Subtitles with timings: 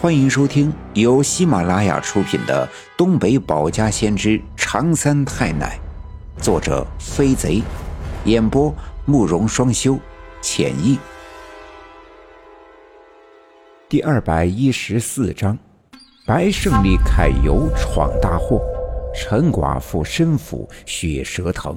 [0.00, 2.64] 欢迎收听由喜马拉雅出品的
[2.96, 5.76] 《东北保家先知长三太奶》，
[6.40, 7.60] 作者飞贼，
[8.24, 8.72] 演播
[9.06, 9.98] 慕容双修，
[10.40, 11.00] 浅意。
[13.88, 15.58] 第二百一十四章：
[16.24, 18.62] 白胜利揩油闯大祸，
[19.12, 21.76] 陈寡妇身负血蛇疼。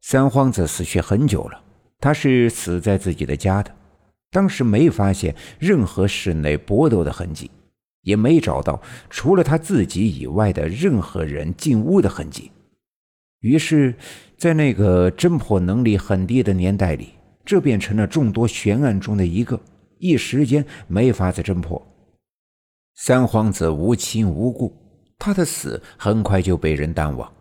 [0.00, 1.60] 三皇子死去很久了，
[2.00, 3.70] 他是死在自己的家的。
[4.30, 7.50] 当时没发现任何室内搏斗的痕迹，
[8.02, 12.50] 也没找到除了他自己以外的任何人进屋的痕迹。
[13.40, 13.94] 于是，
[14.36, 17.10] 在那个侦破能力很低的年代里，
[17.44, 19.58] 这变成了众多悬案中的一个，
[19.98, 21.80] 一时间没法子侦破。
[22.94, 24.74] 三皇子无亲无故，
[25.18, 27.32] 他的死很快就被人淡忘。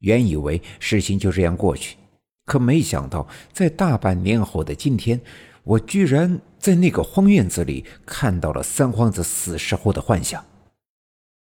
[0.00, 1.96] 原以为事情就这样过去，
[2.44, 5.20] 可没想到，在大半年后的今天。
[5.68, 10.42] 我居然在那个荒院子里看到了三皇子死时候的幻想。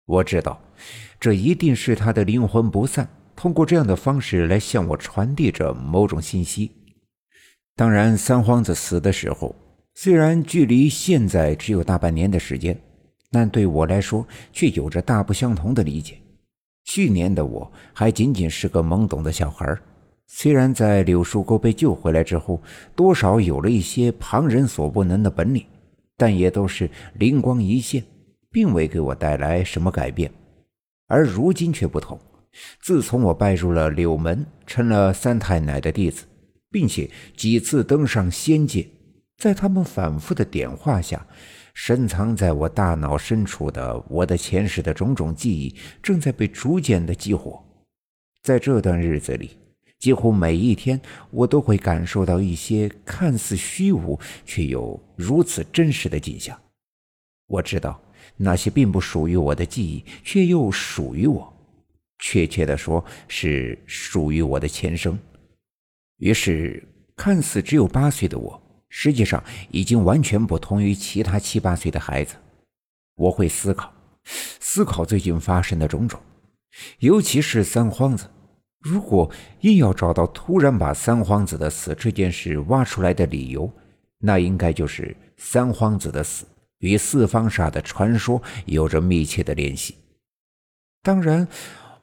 [0.04, 0.60] 我知道，
[1.20, 6.72] 这一定是他的灵魂不散，通过这样的方式来向我传递着某种信息。
[7.76, 9.54] 当然，三皇子死的时候，
[9.94, 12.76] 虽然距离现在只有大半年的时间，
[13.30, 16.18] 但对我来说却有着大不相同的理解。
[16.84, 19.78] 去年的我还仅仅是个懵懂的小孩
[20.28, 22.60] 虽然在柳树沟被救回来之后，
[22.94, 25.64] 多少有了一些旁人所不能的本领，
[26.16, 28.02] 但也都是灵光一现，
[28.50, 30.30] 并未给我带来什么改变。
[31.06, 32.18] 而如今却不同，
[32.80, 36.24] 自从我拜入了柳门，成了三太奶的弟子，
[36.70, 38.86] 并且几次登上仙界，
[39.38, 41.24] 在他们反复的点化下，
[41.72, 47.64] 深藏在我大脑深处的我的前世的种种记忆，正在被逐渐的激活。
[48.42, 49.50] 在这段日子里。
[49.98, 56.58] 几乎每一天，我都会感受到一些看似虚无却又如此真实的景象。
[57.46, 58.00] 我知道
[58.36, 61.52] 那些并不属于我的记忆，却又属于我。
[62.18, 65.18] 确切的说，是属于我的前生。
[66.18, 66.82] 于是，
[67.14, 72.36] 看似只有八岁的我，实际上已经完全不同于其他七八岁的孩子。
[73.16, 73.92] 我会思考，
[74.24, 76.20] 思考最近发生的种种，
[76.98, 78.28] 尤其是三皇子。
[78.86, 79.28] 如果
[79.62, 83.68] 硬要找到突然把三皇子的死这件事挖出来的理由，
[84.18, 86.46] 那应该就是三皇子的死
[86.78, 89.96] 与四方煞的传说有着密切的联系。
[91.02, 91.48] 当然，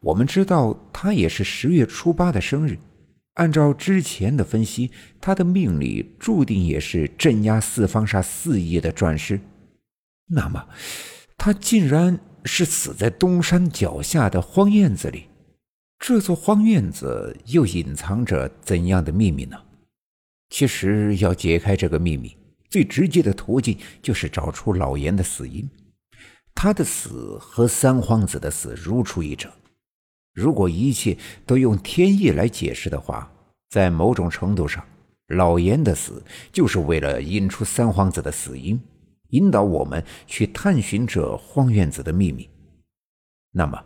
[0.02, 2.78] 我们知道他也是十月初八的生日，
[3.36, 4.92] 按照之前的分析，
[5.22, 9.40] 他的命里注定也是镇压四方煞四亿的转世。
[10.28, 10.68] 那么，
[11.38, 15.28] 他竟然是死在东山脚下的荒院子里。
[16.06, 19.58] 这座荒院子又隐藏着怎样的秘密呢？
[20.50, 22.36] 其实要解开这个秘密，
[22.70, 25.66] 最直接的途径就是找出老严的死因。
[26.54, 29.50] 他的死和三皇子的死如出一辙。
[30.34, 33.32] 如果一切都用天意来解释的话，
[33.70, 34.86] 在某种程度上，
[35.28, 36.22] 老严的死
[36.52, 38.78] 就是为了引出三皇子的死因，
[39.30, 42.50] 引导我们去探寻这荒院子的秘密。
[43.54, 43.82] 那么，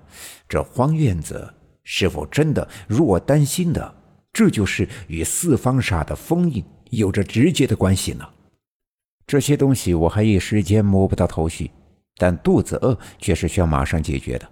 [0.49, 1.53] 这荒院子……
[1.89, 3.95] 是否真的如我担心的，
[4.33, 8.27] 这就是与四方煞的封印有着直接的关系呢？
[9.25, 11.71] 这些东西我还一时间摸不到头绪，
[12.17, 14.45] 但肚子饿却是需要马上解决的。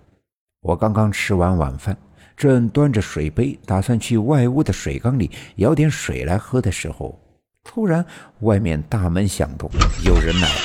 [0.61, 1.97] 我刚刚吃完晚饭，
[2.37, 7.19] 正端着水杯打算去外屋的水缸里舀点水来喝的时候，
[7.65, 8.05] 突然
[8.39, 9.69] 外面大门响动，
[10.05, 10.55] 有人来了。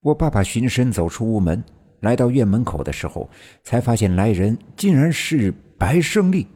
[0.00, 1.62] 我爸爸循声走出屋门。
[2.04, 3.28] 来到院门口的时候，
[3.64, 6.46] 才发现来人竟然是白胜利。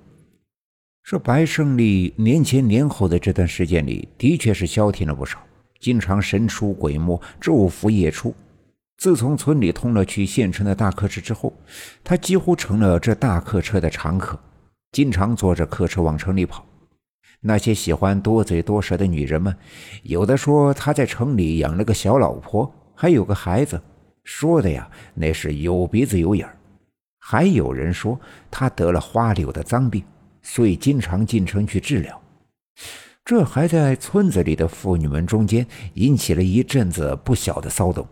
[1.03, 5.39] 这白胜利年前年后的这段时间里，的确是消停了不少，
[5.81, 8.35] 经常神出鬼没，昼伏夜出。
[8.99, 11.53] 自从村里通了去县城的大客车之后，
[12.05, 14.39] 他几乎成了这大客车的常客，
[14.93, 16.67] 经常坐着客车往城里跑。
[17.41, 19.57] 那些喜欢多嘴多舌的女人们，
[20.03, 23.81] 有的说他在城里养了个小老婆，还有个孩子。
[24.29, 26.55] 说的呀，那是有鼻子有眼儿。
[27.19, 28.21] 还有人说
[28.51, 30.05] 他得了花柳的脏病，
[30.43, 32.21] 所以经常进城去治疗。
[33.25, 38.07] 这还在村子里的妇女们中间引起了一阵子不小的骚动。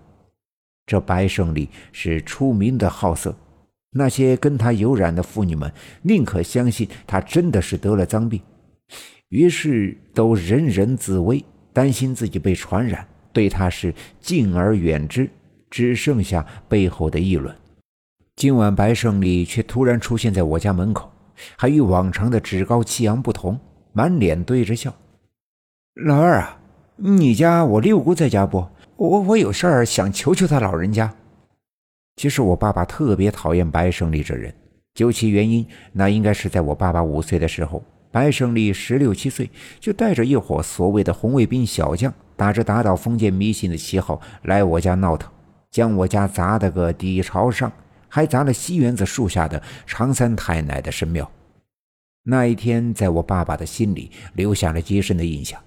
[0.86, 3.36] 这白胜利是出名的好色，
[3.90, 5.70] 那些跟他有染的妇女们
[6.00, 8.40] 宁可相信他真的是得了脏病，
[9.28, 15.28] 于是都人人自危，担心自己被传染，对他是敬而远之。
[15.70, 17.54] 只剩下背后的议论。
[18.36, 21.10] 今晚白胜利却突然出现在我家门口，
[21.56, 23.58] 还与往常的趾高气扬不同，
[23.92, 24.94] 满脸堆着笑。
[25.94, 26.58] 老二啊，
[26.96, 28.66] 你家我六姑在家不？
[28.96, 31.14] 我我有事儿想求求他老人家。
[32.16, 34.54] 其实我爸爸特别讨厌白胜利这人，
[34.94, 45.30] 究其原因，那应该是在我爸爸五岁的时候，白胜利十六七岁就带着一伙所谓的红卫兵小将，打着打倒封建迷信的旗号来我家闹腾，
[45.76, 47.70] 将我家砸得个底朝上，
[48.08, 51.31] 还砸了西园子树下的常三太奶的神庙。
[52.23, 55.62] 那一天，在我爸爸的心里留下了极深的印象。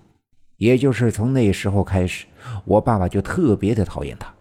[0.57, 2.25] 也就是从那时候开始，
[2.65, 4.33] 我爸爸就特别的讨厌他。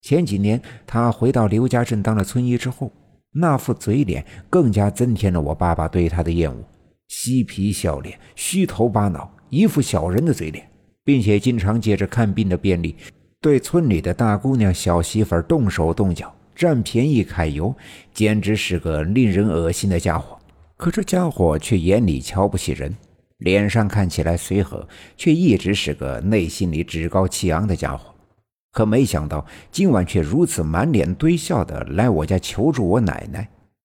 [0.00, 2.90] 前几年他回到刘家镇当了村医之后，
[3.30, 6.64] 那副嘴脸更加增添了我爸爸对他的厌恶。
[7.08, 10.66] 嬉皮笑脸、虚头巴脑，一副小人的嘴脸，
[11.04, 12.96] 并且经常借着看病的便利，
[13.44, 17.76] 对村里的大姑娘、小媳妇动手动脚，占便宜揩油，
[18.14, 20.38] 简直是个令人恶心的家伙。
[20.78, 22.96] 可这家伙却眼里瞧不起人。
[23.36, 24.88] 脸上看起来随和，
[25.18, 28.14] 却一直是个内心里趾高气昂的家伙。
[28.72, 33.46] 可没想到今晚却如此满脸堆笑的来我家求助我奶奶。